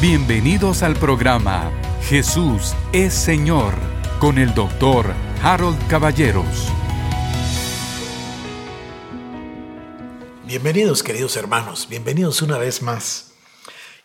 [0.00, 1.70] Bienvenidos al programa
[2.04, 3.74] Jesús es Señor
[4.18, 6.72] con el doctor Harold Caballeros.
[10.46, 13.32] Bienvenidos queridos hermanos, bienvenidos una vez más.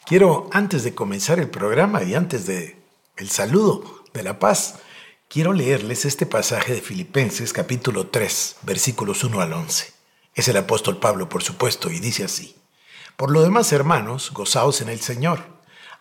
[0.05, 2.77] Quiero antes de comenzar el programa y antes de
[3.15, 4.79] el saludo de la paz,
[5.29, 9.93] quiero leerles este pasaje de Filipenses capítulo 3, versículos 1 al 11.
[10.33, 12.57] Es el apóstol Pablo, por supuesto, y dice así:
[13.15, 15.54] Por lo demás, hermanos, gozaos en el Señor.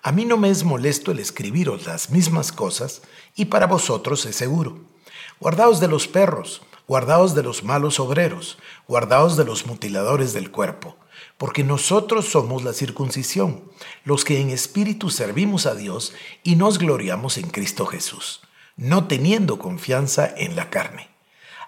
[0.06, 3.00] A mí no me es molesto el escribiros las mismas cosas,
[3.34, 4.84] y para vosotros es seguro.
[5.40, 10.98] Guardaos de los perros, guardaos de los malos obreros, guardaos de los mutiladores del cuerpo,
[11.38, 13.64] porque nosotros somos la circuncisión,
[14.04, 18.42] los que en espíritu servimos a Dios y nos gloriamos en Cristo Jesús,
[18.76, 21.08] no teniendo confianza en la carne.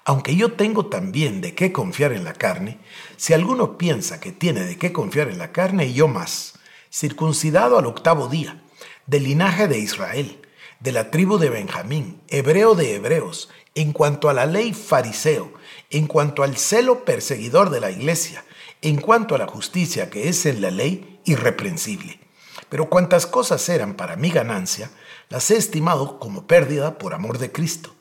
[0.04, 2.80] Aunque yo tengo también de qué confiar en la carne,
[3.16, 6.55] si alguno piensa que tiene de qué confiar en la carne, yo más
[6.92, 8.62] circuncidado al octavo día,
[9.06, 10.40] del linaje de Israel,
[10.80, 15.52] de la tribu de Benjamín, hebreo de hebreos, en cuanto a la ley fariseo,
[15.90, 18.44] en cuanto al celo perseguidor de la iglesia,
[18.82, 22.20] en cuanto a la justicia que es en la ley irreprensible.
[22.68, 24.90] Pero cuantas cosas eran para mi ganancia,
[25.28, 27.94] las he estimado como pérdida por amor de Cristo.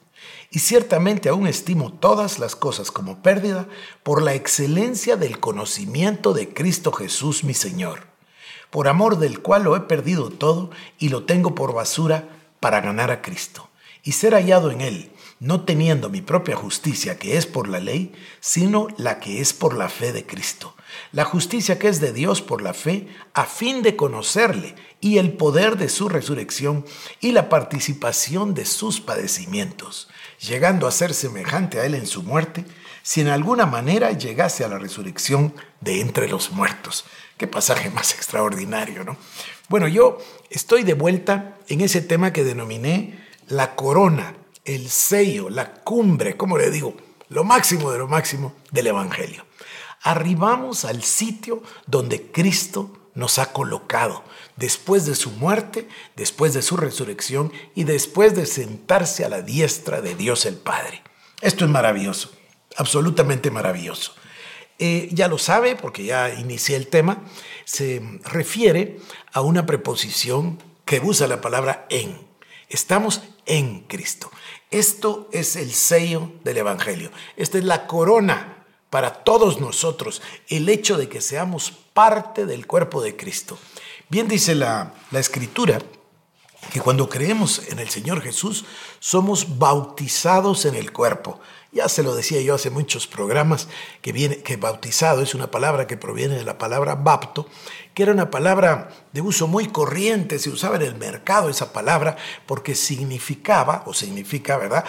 [0.50, 3.68] Y ciertamente aún estimo todas las cosas como pérdida
[4.04, 8.15] por la excelencia del conocimiento de Cristo Jesús mi Señor
[8.76, 12.28] por amor del cual lo he perdido todo y lo tengo por basura
[12.60, 13.70] para ganar a Cristo
[14.04, 18.12] y ser hallado en él, no teniendo mi propia justicia que es por la ley,
[18.42, 20.76] sino la que es por la fe de Cristo.
[21.14, 25.32] La justicia que es de Dios por la fe, a fin de conocerle y el
[25.32, 26.84] poder de su resurrección
[27.22, 30.10] y la participación de sus padecimientos,
[30.42, 32.66] llegando a ser semejante a él en su muerte,
[33.04, 37.06] si en alguna manera llegase a la resurrección de entre los muertos.
[37.38, 39.18] Qué pasaje más extraordinario, ¿no?
[39.68, 40.20] Bueno, yo
[40.50, 46.58] estoy de vuelta en ese tema que denominé la corona, el sello, la cumbre, ¿cómo
[46.58, 46.96] le digo?
[47.30, 49.46] Lo máximo de lo máximo del Evangelio.
[50.04, 54.24] Arribamos al sitio donde Cristo nos ha colocado,
[54.56, 60.02] después de su muerte, después de su resurrección y después de sentarse a la diestra
[60.02, 61.02] de Dios el Padre.
[61.42, 62.32] Esto es maravilloso,
[62.78, 64.14] absolutamente maravilloso.
[64.78, 67.24] Eh, ya lo sabe porque ya inicié el tema,
[67.64, 69.00] se refiere
[69.32, 72.18] a una preposición que usa la palabra en.
[72.70, 74.30] Estamos en Cristo.
[74.72, 77.12] Esto es el sello del Evangelio.
[77.38, 83.02] Esta es la corona para todos nosotros, el hecho de que seamos parte del cuerpo
[83.02, 83.58] de Cristo.
[84.10, 85.80] Bien dice la, la Escritura
[86.72, 88.66] que cuando creemos en el Señor Jesús
[89.00, 91.40] somos bautizados en el cuerpo.
[91.72, 93.68] Ya se lo decía yo hace muchos programas
[94.02, 97.48] que viene que bautizado es una palabra que proviene de la palabra bapto,
[97.94, 102.16] que era una palabra de uso muy corriente, se usaba en el mercado esa palabra
[102.46, 104.86] porque significaba o significa, ¿verdad?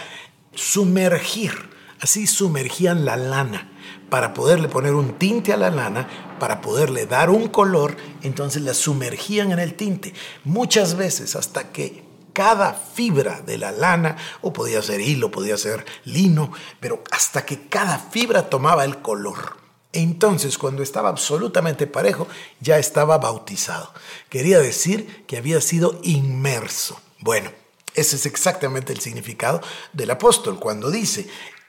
[0.57, 1.71] sumergir.
[2.01, 3.71] Así sumergían la lana
[4.11, 6.09] para poderle poner un tinte a la lana,
[6.39, 10.15] para poderle dar un color, entonces la sumergían en el tinte.
[10.45, 15.87] Muchas veces hasta que cada fibra de la lana, o podía ser hilo, podía ser
[16.05, 19.57] lino, pero hasta que cada fibra tomaba el color.
[19.95, 22.29] Entonces, cuando estaba absolutamente parejo,
[22.61, 23.91] ya estaba bautizado.
[24.29, 27.01] Quería decir que había sido inmerso.
[27.21, 27.51] Bueno,
[27.95, 29.63] ese es exactamente el significado
[29.95, 31.27] del apóstol cuando dice,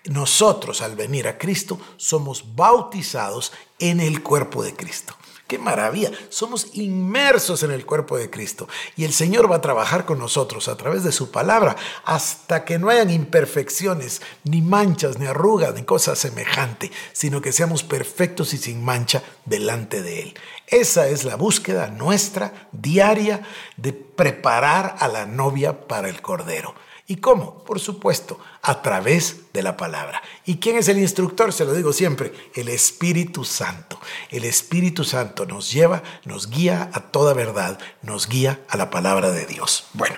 [0.07, 5.15] nosotros al venir a Cristo somos bautizados en el cuerpo de Cristo.
[5.47, 6.11] ¡Qué maravilla!
[6.27, 10.67] Somos inmersos en el cuerpo de Cristo y el Señor va a trabajar con nosotros
[10.67, 15.83] a través de su palabra hasta que no hayan imperfecciones, ni manchas, ni arrugas, ni
[15.83, 20.33] cosas semejantes, sino que seamos perfectos y sin mancha delante de Él.
[20.67, 23.47] Esa es la búsqueda nuestra diaria
[23.77, 26.75] de preparar a la novia para el Cordero.
[27.09, 27.63] ¿Y cómo?
[27.63, 30.21] Por supuesto, a través de la palabra.
[30.45, 31.53] ¿Y quién es el instructor?
[31.53, 33.97] Se lo digo siempre, el Espíritu Santo.
[34.29, 39.31] El Espíritu Santo nos lleva, nos guía a toda verdad, nos guía a la palabra
[39.31, 39.85] de Dios.
[39.93, 40.17] Bueno,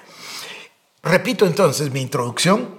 [1.03, 2.75] repito entonces mi introducción,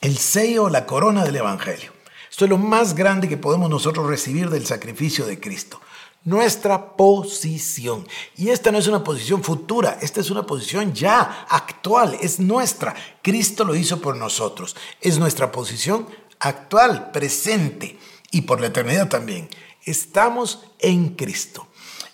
[0.00, 1.92] el sello, la corona del Evangelio.
[2.30, 5.80] Esto es lo más grande que podemos nosotros recibir del sacrificio de Cristo
[6.24, 8.06] nuestra posición.
[8.36, 12.94] Y esta no es una posición futura, esta es una posición ya actual, es nuestra.
[13.22, 14.74] Cristo lo hizo por nosotros.
[15.00, 16.08] Es nuestra posición
[16.40, 17.98] actual, presente
[18.30, 19.48] y por la eternidad también.
[19.84, 21.68] Estamos en Cristo.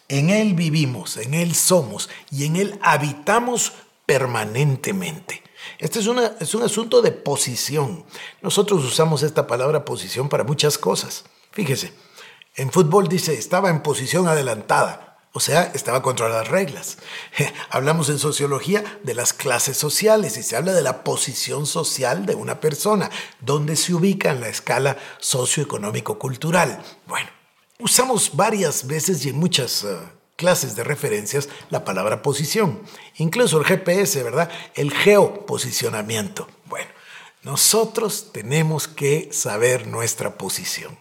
[0.08, 3.72] En Él vivimos, en Él somos y en Él habitamos
[4.06, 5.44] permanentemente.
[5.78, 6.06] Este es,
[6.40, 8.04] es un asunto de posición.
[8.42, 11.24] Nosotros usamos esta palabra posición para muchas cosas.
[11.52, 11.92] Fíjese,
[12.56, 15.10] en fútbol dice, estaba en posición adelantada.
[15.32, 16.98] O sea, estaba contra las reglas.
[17.70, 22.34] Hablamos en sociología de las clases sociales y se habla de la posición social de
[22.34, 23.10] una persona,
[23.40, 26.82] donde se ubica en la escala socioeconómico-cultural.
[27.06, 27.28] Bueno,
[27.78, 29.98] usamos varias veces y en muchas eh,
[30.34, 32.82] clases de referencias la palabra posición.
[33.18, 34.50] Incluso el GPS, ¿verdad?
[34.74, 36.48] El geoposicionamiento.
[36.64, 36.90] Bueno,
[37.44, 40.98] nosotros tenemos que saber nuestra posición.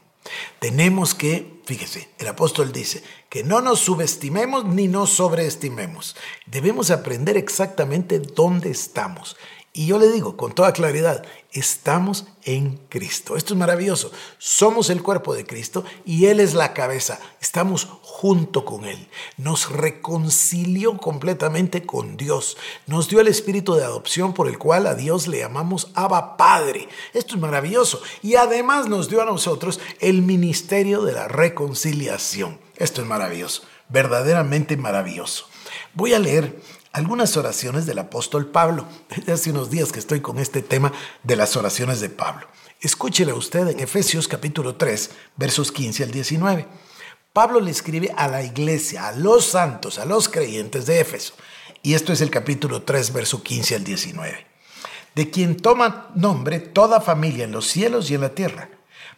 [0.59, 6.15] Tenemos que, fíjese, el apóstol dice, que no nos subestimemos ni nos sobreestimemos.
[6.45, 9.37] Debemos aprender exactamente dónde estamos.
[9.71, 13.37] Y yo le digo con toda claridad, estamos en Cristo.
[13.37, 14.11] Esto es maravilloso.
[14.39, 17.19] Somos el cuerpo de Cristo y Él es la cabeza.
[17.39, 19.07] Estamos junto con Él.
[19.37, 22.57] Nos reconcilió completamente con Dios.
[22.87, 26.89] Nos dio el espíritu de adopción por el cual a Dios le llamamos Abba Padre.
[27.13, 28.01] Esto es maravilloso.
[28.23, 32.59] Y además nos dio a nosotros el ministerio de la reconciliación.
[32.75, 33.61] Esto es maravilloso.
[33.87, 35.45] Verdaderamente maravilloso.
[35.93, 36.59] Voy a leer
[36.91, 38.85] algunas oraciones del apóstol Pablo.
[39.31, 40.91] Hace unos días que estoy con este tema
[41.23, 42.47] de las oraciones de Pablo.
[42.81, 46.67] Escúchele usted en Efesios capítulo 3, versos 15 al 19.
[47.33, 51.33] Pablo le escribe a la iglesia, a los santos, a los creyentes de Éfeso.
[51.83, 54.47] Y esto es el capítulo 3, verso 15 al 19.
[55.15, 58.69] De quien toma nombre toda familia en los cielos y en la tierra,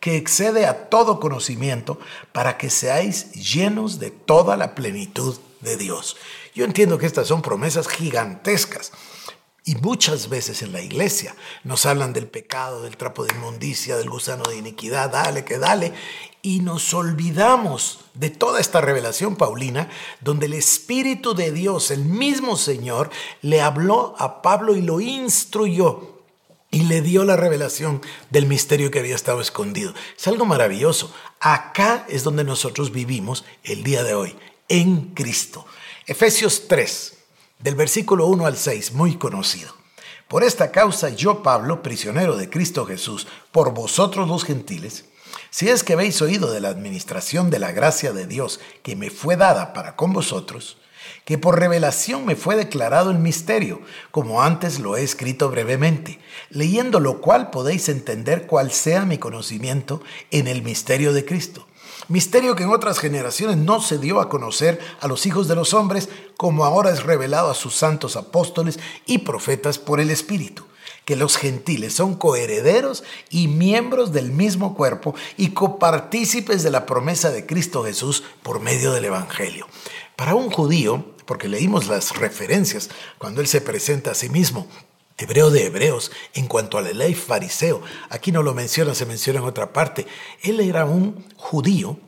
[0.00, 1.98] que excede a todo conocimiento,
[2.32, 6.16] para que seáis llenos de toda la plenitud de Dios.
[6.54, 8.92] Yo entiendo que estas son promesas gigantescas.
[9.62, 14.08] Y muchas veces en la iglesia nos hablan del pecado, del trapo de inmundicia, del
[14.08, 15.92] gusano de iniquidad, dale que dale,
[16.40, 19.90] y nos olvidamos de toda esta revelación paulina,
[20.22, 23.10] donde el Espíritu de Dios, el mismo Señor,
[23.42, 26.19] le habló a Pablo y lo instruyó
[26.70, 28.00] y le dio la revelación
[28.30, 29.92] del misterio que había estado escondido.
[30.16, 31.12] Es algo maravilloso.
[31.40, 34.36] Acá es donde nosotros vivimos el día de hoy,
[34.68, 35.66] en Cristo.
[36.06, 37.18] Efesios 3,
[37.58, 39.74] del versículo 1 al 6, muy conocido.
[40.28, 45.06] Por esta causa yo, Pablo, prisionero de Cristo Jesús, por vosotros los gentiles,
[45.50, 49.10] si es que habéis oído de la administración de la gracia de Dios que me
[49.10, 50.78] fue dada para con vosotros,
[51.24, 53.80] que por revelación me fue declarado el misterio,
[54.10, 56.18] como antes lo he escrito brevemente,
[56.50, 61.66] leyendo lo cual podéis entender cuál sea mi conocimiento en el misterio de Cristo
[62.08, 65.74] misterio que en otras generaciones no se dio a conocer a los hijos de los
[65.74, 70.64] hombres, como ahora es revelado a sus santos apóstoles y profetas por el Espíritu
[71.04, 77.30] que los gentiles son coherederos y miembros del mismo cuerpo y copartícipes de la promesa
[77.30, 79.66] de Cristo Jesús por medio del Evangelio.
[80.20, 84.66] Para un judío, porque leímos las referencias cuando él se presenta a sí mismo
[85.16, 87.80] hebreo de hebreos, en cuanto a la ley fariseo,
[88.10, 90.06] aquí no lo menciona, se menciona en otra parte,
[90.42, 91.98] él era un judío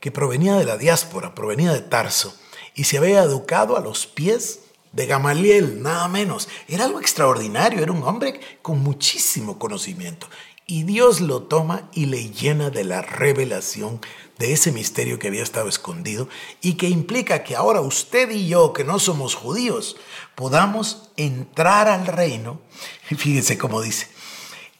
[0.00, 2.36] que provenía de la diáspora, provenía de Tarso,
[2.74, 4.60] y se había educado a los pies
[4.92, 6.50] de Gamaliel, nada menos.
[6.68, 10.28] Era algo extraordinario, era un hombre con muchísimo conocimiento.
[10.66, 14.00] Y Dios lo toma y le llena de la revelación
[14.38, 16.28] de ese misterio que había estado escondido
[16.60, 19.96] y que implica que ahora usted y yo, que no somos judíos,
[20.34, 22.60] podamos entrar al reino.
[23.04, 24.08] Fíjense cómo dice,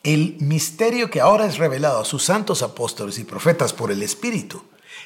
[0.02, 4.64] el misterio que ahora es revelado a sus santos apóstoles y profetas por el Espíritu,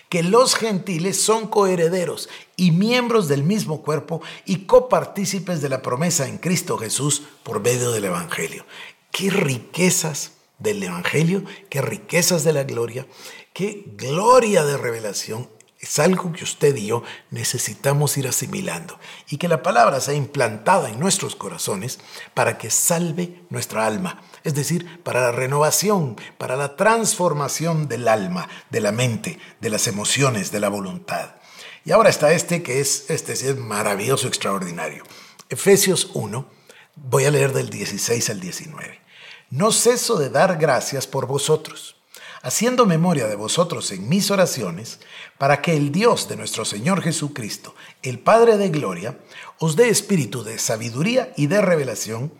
[0.08, 6.28] que los gentiles son coherederos y miembros del mismo cuerpo y copartícipes de la promesa
[6.28, 8.64] en Cristo Jesús por medio del Evangelio.
[9.10, 13.06] Qué riquezas del Evangelio, qué riquezas de la gloria,
[13.52, 15.48] qué gloria de revelación.
[15.78, 18.98] Es algo que usted y yo necesitamos ir asimilando
[19.28, 21.98] y que la palabra sea implantada en nuestros corazones
[22.32, 28.48] para que salve nuestra alma, es decir, para la renovación, para la transformación del alma,
[28.70, 31.36] de la mente, de las emociones, de la voluntad.
[31.84, 35.04] Y ahora está este que es, este es maravilloso, extraordinario.
[35.50, 36.48] Efesios 1,
[36.96, 39.05] voy a leer del 16 al 19.
[39.50, 41.94] No ceso de dar gracias por vosotros,
[42.42, 44.98] haciendo memoria de vosotros en mis oraciones,
[45.38, 47.72] para que el Dios de nuestro Señor Jesucristo,
[48.02, 49.20] el Padre de Gloria,
[49.60, 52.32] os dé espíritu de sabiduría y de revelación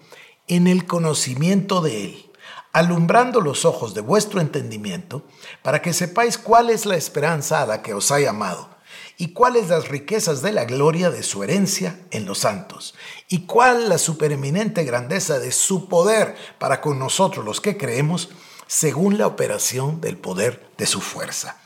[0.48, 2.32] en el conocimiento de Él,
[2.72, 5.22] alumbrando los ojos de vuestro entendimiento,
[5.62, 8.75] para que sepáis cuál es la esperanza a la que os ha llamado
[9.18, 12.94] y cuáles las riquezas de la gloria de su herencia en los santos,
[13.28, 18.28] y cuál la supereminente grandeza de su poder para con nosotros los que creemos,
[18.66, 21.60] según la operación del poder de su fuerza.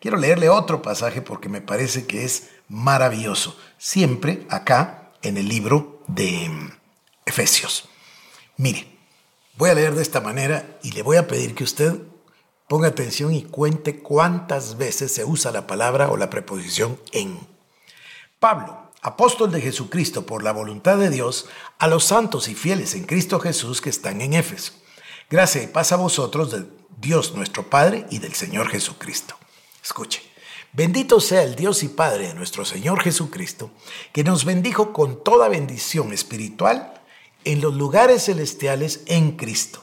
[0.00, 6.02] Quiero leerle otro pasaje porque me parece que es maravilloso, siempre acá en el libro
[6.06, 6.70] de mm,
[7.26, 7.88] Efesios.
[8.56, 8.86] Mire,
[9.56, 11.96] voy a leer de esta manera y le voy a pedir que usted
[12.68, 17.40] ponga atención y cuente cuántas veces se usa la palabra o la preposición en.
[18.38, 21.48] Pablo, apóstol de Jesucristo por la voluntad de Dios,
[21.78, 24.72] a los santos y fieles en Cristo Jesús que están en Éfeso.
[25.30, 26.66] Gracias y paz a vosotros de
[26.98, 29.34] Dios nuestro Padre y del Señor Jesucristo.
[29.82, 30.22] Escuche.
[30.72, 33.70] Bendito sea el Dios y Padre de nuestro Señor Jesucristo,
[34.12, 37.00] que nos bendijo con toda bendición espiritual
[37.44, 39.82] en los lugares celestiales en Cristo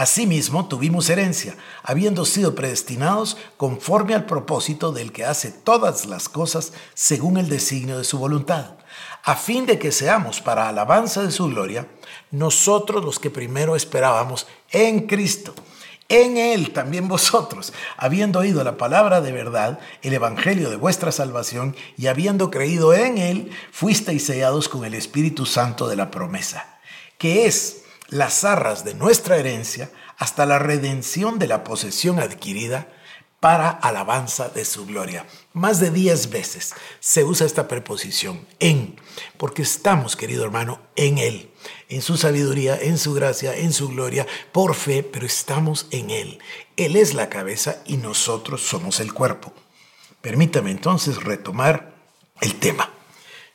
[0.00, 6.72] Asimismo, tuvimos herencia, habiendo sido predestinados conforme al propósito del que hace todas las cosas
[6.94, 8.78] según el designio de su voluntad,
[9.22, 11.86] a fin de que seamos para alabanza de su gloria,
[12.30, 15.54] nosotros los que primero esperábamos en Cristo.
[16.08, 21.76] En Él también vosotros, habiendo oído la palabra de verdad, el Evangelio de vuestra salvación,
[21.98, 26.78] y habiendo creído en Él, fuisteis sellados con el Espíritu Santo de la promesa,
[27.18, 27.79] que es
[28.10, 32.88] las arras de nuestra herencia hasta la redención de la posesión adquirida
[33.40, 35.24] para alabanza de su gloria.
[35.54, 39.00] Más de diez veces se usa esta preposición en,
[39.38, 41.50] porque estamos, querido hermano, en Él,
[41.88, 46.38] en su sabiduría, en su gracia, en su gloria, por fe, pero estamos en Él.
[46.76, 49.54] Él es la cabeza y nosotros somos el cuerpo.
[50.20, 51.94] Permítame entonces retomar
[52.42, 52.90] el tema.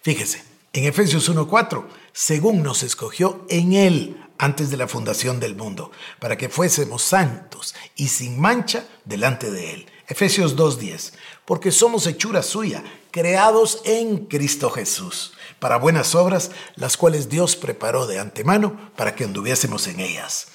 [0.01, 0.43] Fíjese,
[0.73, 6.37] en Efesios 1.4, según nos escogió en Él antes de la fundación del mundo, para
[6.37, 9.85] que fuésemos santos y sin mancha delante de Él.
[10.07, 11.13] Efesios 2.10,
[11.45, 18.05] porque somos hechura suya, creados en Cristo Jesús, para buenas obras, las cuales Dios preparó
[18.05, 20.47] de antemano para que anduviésemos en ellas.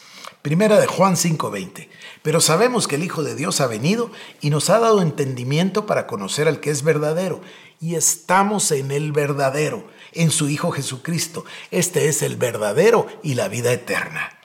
[0.42, 1.90] Primera de Juan 5:20.
[2.22, 4.10] Pero sabemos que el Hijo de Dios ha venido
[4.40, 7.42] y nos ha dado entendimiento para conocer al que es verdadero,
[7.78, 11.44] y estamos en el verdadero en su Hijo Jesucristo.
[11.70, 14.38] Este es el verdadero y la vida eterna.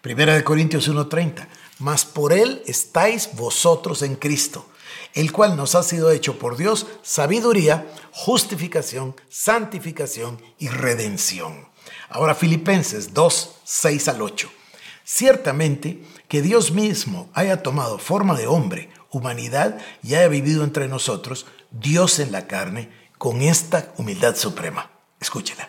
[0.00, 1.48] Primera de Corintios 1:30.
[1.78, 4.66] Mas por él estáis vosotros en Cristo,
[5.14, 11.68] el cual nos ha sido hecho por Dios sabiduría, justificación, santificación y redención.
[12.08, 14.50] Ahora Filipenses 2, 6 al 8.
[15.04, 21.46] Ciertamente que Dios mismo haya tomado forma de hombre, humanidad y haya vivido entre nosotros,
[21.70, 25.68] Dios en la carne, con esta humildad suprema Escúchela.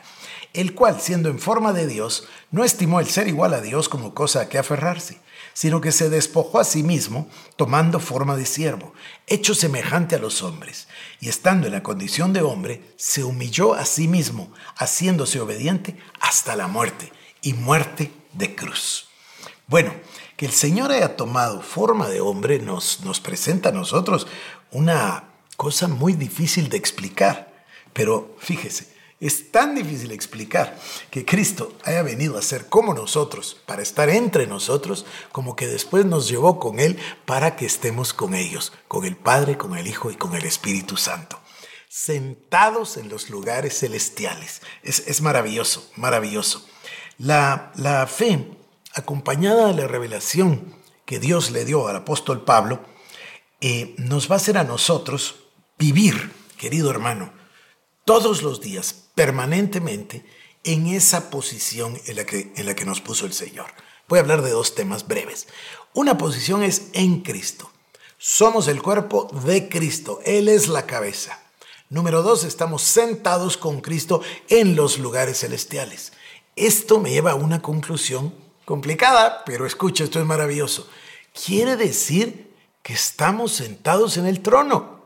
[0.53, 4.13] El cual, siendo en forma de Dios, no estimó el ser igual a Dios como
[4.13, 5.19] cosa a que aferrarse,
[5.53, 8.93] sino que se despojó a sí mismo, tomando forma de siervo,
[9.27, 10.87] hecho semejante a los hombres,
[11.19, 16.55] y estando en la condición de hombre, se humilló a sí mismo, haciéndose obediente hasta
[16.55, 19.09] la muerte, y muerte de cruz.
[19.67, 19.93] Bueno,
[20.35, 24.27] que el Señor haya tomado forma de hombre nos, nos presenta a nosotros
[24.71, 25.25] una
[25.57, 28.87] cosa muy difícil de explicar, pero fíjese,
[29.19, 30.79] es tan difícil explicar
[31.11, 36.05] que Cristo haya venido a ser como nosotros, para estar entre nosotros, como que después
[36.05, 40.09] nos llevó con Él para que estemos con ellos, con el Padre, con el Hijo
[40.09, 41.39] y con el Espíritu Santo.
[41.89, 44.61] Sentados en los lugares celestiales.
[44.83, 46.65] Es, maravilloso, maravilloso.
[47.17, 48.47] La, la fe,
[48.93, 52.85] acompañada de la revelación que Dios le dio al apóstol Pablo,
[53.59, 55.43] eh, nos va a hacer a nosotros
[55.77, 57.33] vivir, querido hermano,
[58.09, 60.25] todos los días, permanentemente,
[60.63, 63.67] en esa posición en la, que, en la que nos puso el Señor.
[64.07, 65.47] Voy a hablar de dos temas breves.
[65.93, 67.69] Una posición es en Cristo.
[68.17, 70.21] Somos el cuerpo de Cristo.
[70.25, 71.39] Él es la cabeza.
[71.89, 76.11] Número dos, estamos sentados con Cristo en los lugares celestiales.
[76.55, 78.33] Esto me lleva a una conclusión
[78.65, 80.89] complicada, pero escucha, esto es maravilloso.
[81.45, 84.98] Quiere decir que estamos sentados en el trono,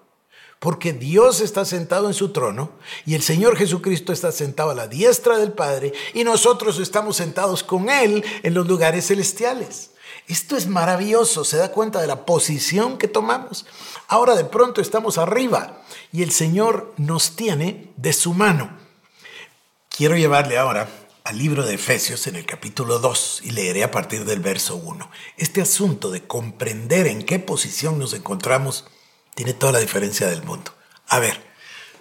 [0.64, 2.72] porque Dios está sentado en su trono
[3.06, 7.64] y el Señor Jesucristo está sentado a la diestra del Padre y nosotros estamos sentados
[7.64, 9.92] con Él en los lugares celestiales.
[10.26, 13.66] Esto es maravilloso, se da cuenta de la posición que tomamos.
[14.08, 15.82] Ahora de pronto estamos arriba
[16.14, 18.72] y el Señor nos tiene de su mano.
[19.90, 20.88] Quiero llevarle ahora
[21.26, 25.12] al libro de Efesios en el capítulo 2 y leeré a partir del verso 1.
[25.36, 28.86] Este asunto de comprender en qué posición nos encontramos
[29.36, 30.74] tiene toda la diferencia del mundo.
[31.08, 31.40] A ver,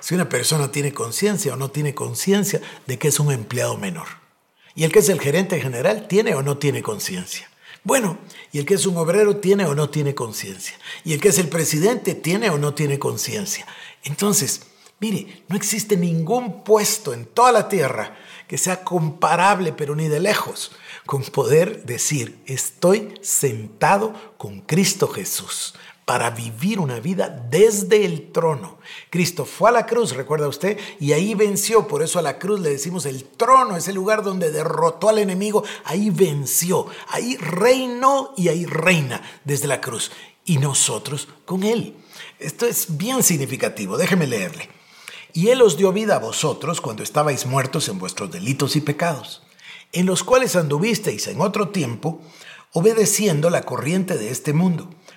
[0.01, 4.09] si una persona tiene conciencia o no tiene conciencia de que es un empleado menor.
[4.75, 7.49] Y el que es el gerente general tiene o no tiene conciencia.
[7.85, 8.19] Bueno,
[8.53, 10.77] y el que es un obrero tiene o no tiene conciencia.
[11.05, 13.67] Y el que es el presidente tiene o no tiene conciencia.
[14.05, 14.63] Entonces,
[14.99, 18.17] mire, no existe ningún puesto en toda la tierra
[18.49, 20.73] que sea comparable, pero ni de lejos,
[21.07, 25.75] con poder decir, estoy sentado con Cristo Jesús
[26.05, 28.79] para vivir una vida desde el trono.
[29.09, 31.87] Cristo fue a la cruz, recuerda usted, y ahí venció.
[31.87, 35.19] Por eso a la cruz le decimos el trono, es el lugar donde derrotó al
[35.19, 35.63] enemigo.
[35.85, 40.11] Ahí venció, ahí reinó y ahí reina desde la cruz.
[40.45, 41.97] Y nosotros con él.
[42.41, 44.69] Esto es bien significativo, déjeme leerle.
[45.33, 49.43] Y él os dio vida a vosotros cuando estabais muertos en vuestros delitos y pecados,
[49.93, 52.21] en los cuales anduvisteis en otro tiempo,
[52.73, 54.91] obedeciendo la corriente de este mundo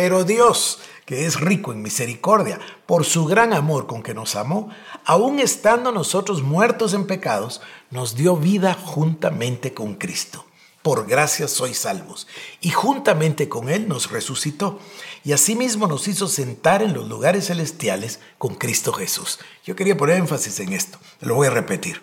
[0.00, 4.70] Pero Dios, que es rico en misericordia, por su gran amor con que nos amó,
[5.04, 10.46] aun estando nosotros muertos en pecados, nos dio vida juntamente con Cristo.
[10.80, 12.26] Por gracia sois salvos.
[12.62, 14.80] Y juntamente con Él nos resucitó.
[15.22, 19.38] Y asimismo nos hizo sentar en los lugares celestiales con Cristo Jesús.
[19.66, 20.98] Yo quería poner énfasis en esto.
[21.20, 22.00] Lo voy a repetir.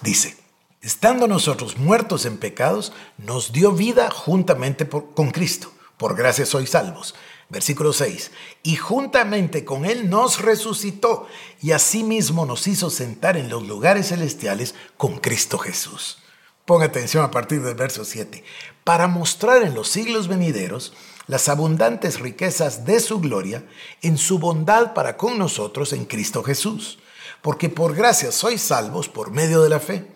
[0.00, 0.34] Dice,
[0.80, 5.70] estando nosotros muertos en pecados, nos dio vida juntamente con Cristo.
[5.98, 7.14] Por gracia sois salvos.
[7.48, 8.30] Versículo 6.
[8.62, 11.26] Y juntamente con Él nos resucitó
[11.60, 16.18] y asimismo nos hizo sentar en los lugares celestiales con Cristo Jesús.
[16.64, 18.42] Ponga atención a partir del verso 7.
[18.84, 20.94] Para mostrar en los siglos venideros
[21.26, 23.64] las abundantes riquezas de su gloria
[24.02, 26.98] en su bondad para con nosotros en Cristo Jesús.
[27.42, 30.06] Porque por gracia sois salvos por medio de la fe.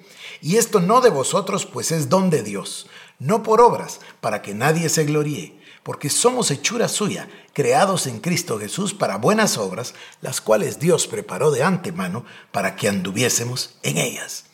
[0.41, 2.87] Y esto no de vosotros, pues es don de Dios,
[3.19, 5.58] no por obras, para que nadie se gloríe
[5.88, 11.51] porque somos hechura suya, creados en Cristo Jesús para buenas obras, las cuales Dios preparó
[11.51, 14.44] de antemano para que anduviésemos en ellas.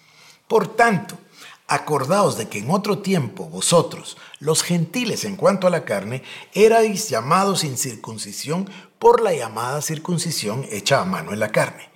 [0.46, 1.18] Por tanto,
[1.66, 7.08] acordaos de que en otro tiempo vosotros, los gentiles en cuanto a la carne, erais
[7.10, 8.70] llamados sin circuncisión
[9.00, 11.93] por la llamada circuncisión hecha a mano en la carne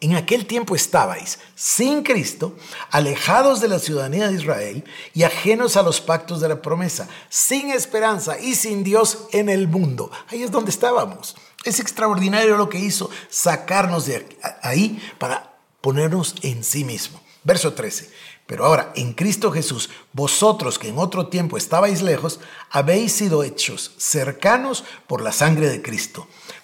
[0.00, 2.56] en aquel tiempo estabais sin Cristo,
[2.90, 7.70] alejados de la ciudadanía de Israel y ajenos a los pactos de la promesa, sin
[7.70, 10.10] esperanza y sin Dios en el mundo.
[10.28, 11.36] Ahí es donde estábamos.
[11.64, 14.26] Es extraordinario lo que hizo sacarnos de
[14.62, 17.20] ahí para ponernos en sí mismo.
[17.44, 18.10] Verso 13.
[18.46, 23.92] Pero ahora, en Cristo Jesús, vosotros que en otro tiempo estabais lejos, habéis sido hechos
[23.98, 26.26] cercanos por la sangre de Cristo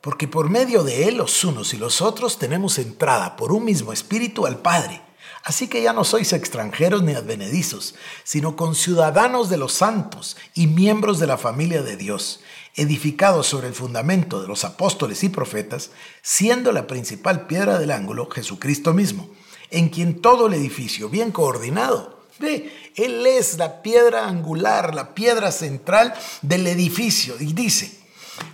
[0.00, 3.92] porque por medio de Él los unos y los otros tenemos entrada por un mismo
[3.92, 5.02] espíritu al Padre.
[5.42, 11.18] Así que ya no sois extranjeros ni advenedizos, sino conciudadanos de los santos y miembros
[11.18, 12.40] de la familia de Dios,
[12.76, 15.90] edificados sobre el fundamento de los apóstoles y profetas,
[16.22, 19.30] siendo la principal piedra del ángulo Jesucristo mismo,
[19.70, 25.52] en quien todo el edificio bien coordinado Ve, Él es la piedra angular, la piedra
[25.52, 27.36] central del edificio.
[27.38, 27.99] Y dice,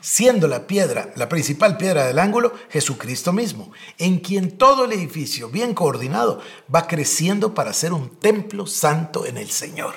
[0.01, 5.49] siendo la piedra, la principal piedra del ángulo, Jesucristo mismo, en quien todo el edificio,
[5.49, 6.40] bien coordinado,
[6.72, 9.94] va creciendo para ser un templo santo en el Señor,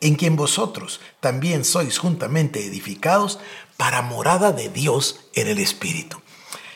[0.00, 3.38] en quien vosotros también sois juntamente edificados
[3.76, 6.20] para morada de Dios en el Espíritu.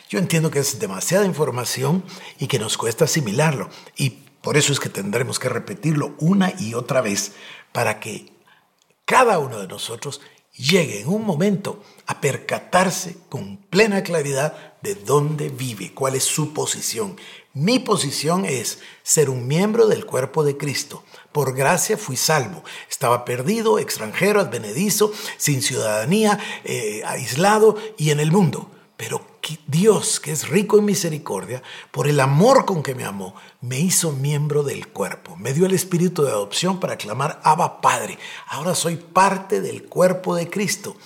[0.08, 2.04] Yo entiendo que es demasiada información
[2.38, 3.70] y que nos cuesta asimilarlo.
[3.96, 4.10] Y
[4.42, 7.32] Por eso es que tendremos que repetirlo una y otra vez
[7.72, 8.32] para que
[9.04, 10.20] cada uno de nosotros
[10.56, 16.52] llegue en un momento a percatarse con plena claridad de dónde vive, cuál es su
[16.52, 17.16] posición.
[17.54, 21.04] Mi posición es ser un miembro del cuerpo de Cristo.
[21.32, 22.64] Por gracia fui salvo.
[22.90, 28.70] Estaba perdido, extranjero, advenedizo, sin ciudadanía, eh, aislado y en el mundo.
[28.96, 29.31] Pero
[29.66, 34.12] Dios, que es rico en misericordia, por el amor con que me amó, me hizo
[34.12, 35.36] miembro del cuerpo.
[35.36, 38.18] Me dio el espíritu de adopción para clamar Abba Padre.
[38.48, 40.96] Ahora soy parte del cuerpo de Cristo.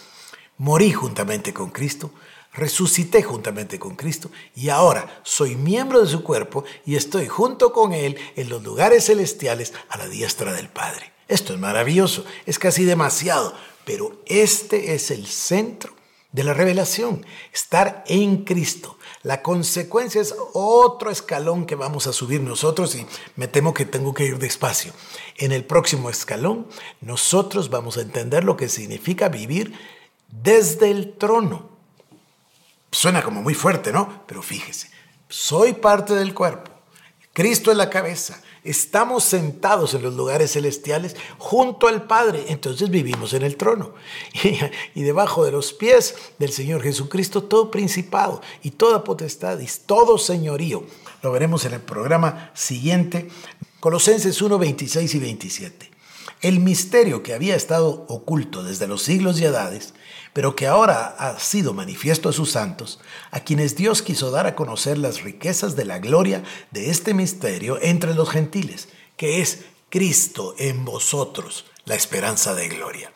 [0.58, 2.10] Morí juntamente con Cristo,
[2.52, 7.92] resucité juntamente con Cristo y ahora soy miembro de su cuerpo y estoy junto con
[7.92, 11.12] Él en los lugares celestiales a la diestra del Padre.
[11.28, 15.95] Esto es maravilloso, es casi demasiado, pero este es el centro
[16.32, 18.98] de la revelación, estar en Cristo.
[19.22, 24.14] La consecuencia es otro escalón que vamos a subir nosotros y me temo que tengo
[24.14, 24.92] que ir despacio.
[25.36, 26.66] En el próximo escalón,
[27.00, 29.74] nosotros vamos a entender lo que significa vivir
[30.28, 31.70] desde el trono.
[32.92, 34.24] Suena como muy fuerte, ¿no?
[34.26, 34.90] Pero fíjese,
[35.28, 36.70] soy parte del cuerpo.
[37.32, 38.42] Cristo es la cabeza.
[38.66, 43.94] Estamos sentados en los lugares celestiales junto al Padre, entonces vivimos en el trono.
[44.94, 50.18] Y, debajo de los pies del Señor Jesucristo todo principado y toda potestad y todo
[50.18, 50.84] señorío.
[51.22, 53.28] Lo veremos en el programa siguiente,
[53.80, 55.90] Colosenses 1, 26 y 27.
[56.40, 59.94] El misterio que había estado oculto desde los siglos y edades
[60.36, 64.54] pero que ahora ha sido manifiesto a sus santos, a quienes Dios quiso dar a
[64.54, 70.54] conocer las riquezas de la gloria de este misterio entre los gentiles, que es Cristo
[70.58, 73.10] en vosotros, la esperanza de gloria.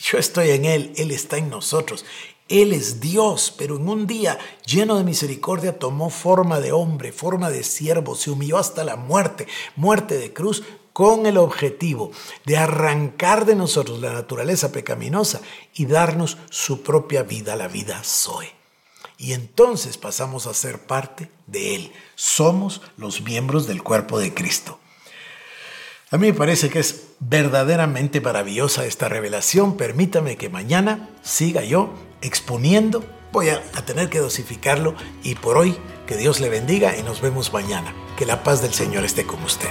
[0.00, 2.04] Yo estoy en Él, Él está en nosotros.
[2.48, 7.50] Él es Dios, pero en un día lleno de misericordia tomó forma de hombre, forma
[7.50, 12.12] de siervo, se humilló hasta la muerte, muerte de cruz, con el objetivo
[12.46, 15.40] de arrancar de nosotros la naturaleza pecaminosa
[15.74, 18.52] y darnos su propia vida, la vida Zoe.
[19.18, 21.92] Y entonces pasamos a ser parte de Él.
[22.14, 24.78] Somos los miembros del cuerpo de Cristo.
[26.12, 29.76] A mí me parece que es verdaderamente maravillosa esta revelación.
[29.76, 33.04] Permítame que mañana siga yo exponiendo.
[33.32, 35.76] Voy a, tener que dosificarlo y por hoy
[36.06, 37.92] que Dios le bendiga y nos vemos mañana.
[38.16, 39.70] Que la paz del Señor esté con usted.